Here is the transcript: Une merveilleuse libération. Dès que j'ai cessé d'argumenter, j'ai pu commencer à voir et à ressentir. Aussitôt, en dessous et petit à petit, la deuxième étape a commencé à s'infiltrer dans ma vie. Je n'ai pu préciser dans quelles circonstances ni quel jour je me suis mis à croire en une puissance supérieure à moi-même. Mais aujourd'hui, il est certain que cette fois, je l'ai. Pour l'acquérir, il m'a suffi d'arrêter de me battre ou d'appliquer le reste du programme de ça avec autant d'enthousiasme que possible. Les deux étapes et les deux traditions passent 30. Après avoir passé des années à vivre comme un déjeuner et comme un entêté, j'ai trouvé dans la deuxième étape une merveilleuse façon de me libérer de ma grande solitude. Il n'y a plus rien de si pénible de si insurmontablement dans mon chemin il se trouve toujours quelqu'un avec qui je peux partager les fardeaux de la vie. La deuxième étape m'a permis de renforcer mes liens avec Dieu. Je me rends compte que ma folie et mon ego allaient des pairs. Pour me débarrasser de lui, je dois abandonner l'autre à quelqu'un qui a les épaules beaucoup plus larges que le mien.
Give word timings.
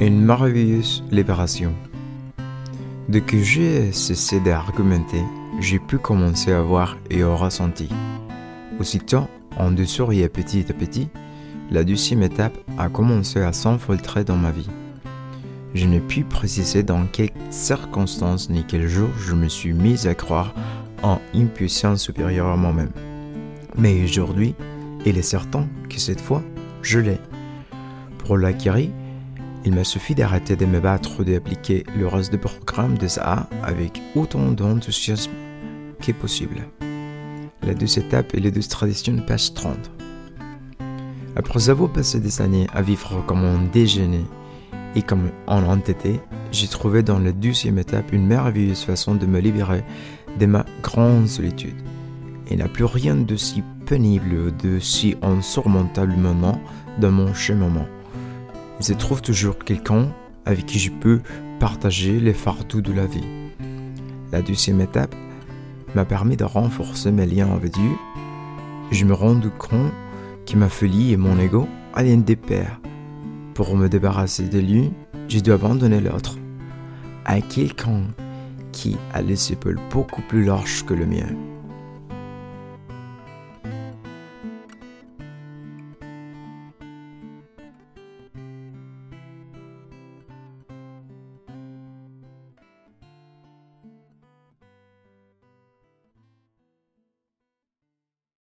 Une 0.00 0.20
merveilleuse 0.24 1.02
libération. 1.10 1.74
Dès 3.08 3.20
que 3.20 3.36
j'ai 3.42 3.90
cessé 3.90 4.38
d'argumenter, 4.38 5.24
j'ai 5.58 5.80
pu 5.80 5.98
commencer 5.98 6.52
à 6.52 6.62
voir 6.62 6.96
et 7.10 7.22
à 7.22 7.34
ressentir. 7.34 7.88
Aussitôt, 8.78 9.26
en 9.56 9.72
dessous 9.72 10.12
et 10.12 10.28
petit 10.28 10.64
à 10.68 10.72
petit, 10.72 11.08
la 11.72 11.82
deuxième 11.82 12.22
étape 12.22 12.56
a 12.78 12.88
commencé 12.88 13.40
à 13.40 13.52
s'infiltrer 13.52 14.22
dans 14.22 14.36
ma 14.36 14.52
vie. 14.52 14.68
Je 15.74 15.86
n'ai 15.86 16.00
pu 16.00 16.22
préciser 16.22 16.84
dans 16.84 17.04
quelles 17.06 17.32
circonstances 17.50 18.50
ni 18.50 18.64
quel 18.64 18.86
jour 18.86 19.08
je 19.18 19.34
me 19.34 19.48
suis 19.48 19.72
mis 19.72 20.06
à 20.06 20.14
croire 20.14 20.54
en 21.02 21.20
une 21.34 21.48
puissance 21.48 22.02
supérieure 22.02 22.46
à 22.46 22.56
moi-même. 22.56 22.92
Mais 23.76 24.04
aujourd'hui, 24.04 24.54
il 25.04 25.18
est 25.18 25.22
certain 25.22 25.66
que 25.90 25.98
cette 25.98 26.20
fois, 26.20 26.44
je 26.82 27.00
l'ai. 27.00 27.18
Pour 28.18 28.38
l'acquérir, 28.38 28.90
il 29.68 29.74
m'a 29.74 29.84
suffi 29.84 30.14
d'arrêter 30.14 30.56
de 30.56 30.64
me 30.64 30.80
battre 30.80 31.20
ou 31.20 31.24
d'appliquer 31.24 31.84
le 31.94 32.06
reste 32.06 32.32
du 32.32 32.38
programme 32.38 32.96
de 32.96 33.06
ça 33.06 33.50
avec 33.62 34.00
autant 34.14 34.50
d'enthousiasme 34.50 35.30
que 36.00 36.12
possible. 36.12 36.66
Les 37.62 37.74
deux 37.74 37.98
étapes 37.98 38.34
et 38.34 38.40
les 38.40 38.50
deux 38.50 38.62
traditions 38.62 39.18
passent 39.26 39.52
30. 39.52 39.76
Après 41.36 41.68
avoir 41.68 41.92
passé 41.92 42.18
des 42.18 42.40
années 42.40 42.66
à 42.72 42.80
vivre 42.80 43.22
comme 43.26 43.44
un 43.44 43.62
déjeuner 43.70 44.24
et 44.96 45.02
comme 45.02 45.32
un 45.46 45.62
entêté, 45.64 46.18
j'ai 46.50 46.68
trouvé 46.68 47.02
dans 47.02 47.18
la 47.18 47.32
deuxième 47.32 47.78
étape 47.78 48.10
une 48.14 48.26
merveilleuse 48.26 48.84
façon 48.84 49.16
de 49.16 49.26
me 49.26 49.38
libérer 49.38 49.84
de 50.40 50.46
ma 50.46 50.64
grande 50.82 51.28
solitude. 51.28 51.76
Il 52.50 52.56
n'y 52.56 52.62
a 52.62 52.68
plus 52.68 52.86
rien 52.86 53.16
de 53.16 53.36
si 53.36 53.62
pénible 53.84 54.56
de 54.56 54.78
si 54.78 55.14
insurmontablement 55.20 56.58
dans 56.98 57.12
mon 57.12 57.34
chemin 57.34 57.86
il 58.80 58.84
se 58.84 58.92
trouve 58.92 59.22
toujours 59.22 59.58
quelqu'un 59.58 60.12
avec 60.44 60.66
qui 60.66 60.78
je 60.78 60.90
peux 60.90 61.20
partager 61.58 62.20
les 62.20 62.32
fardeaux 62.32 62.80
de 62.80 62.92
la 62.92 63.06
vie. 63.06 63.26
La 64.32 64.42
deuxième 64.42 64.80
étape 64.80 65.14
m'a 65.94 66.04
permis 66.04 66.36
de 66.36 66.44
renforcer 66.44 67.10
mes 67.10 67.26
liens 67.26 67.52
avec 67.52 67.72
Dieu. 67.72 67.90
Je 68.90 69.04
me 69.04 69.14
rends 69.14 69.40
compte 69.58 69.92
que 70.46 70.56
ma 70.56 70.68
folie 70.68 71.12
et 71.12 71.16
mon 71.16 71.38
ego 71.38 71.68
allaient 71.94 72.16
des 72.16 72.36
pairs. 72.36 72.80
Pour 73.54 73.76
me 73.76 73.88
débarrasser 73.88 74.48
de 74.48 74.60
lui, 74.60 74.92
je 75.28 75.40
dois 75.40 75.56
abandonner 75.56 76.00
l'autre 76.00 76.38
à 77.24 77.40
quelqu'un 77.40 78.02
qui 78.72 78.96
a 79.12 79.20
les 79.20 79.52
épaules 79.52 79.80
beaucoup 79.90 80.22
plus 80.22 80.44
larges 80.44 80.84
que 80.84 80.94
le 80.94 81.04
mien. 81.04 81.26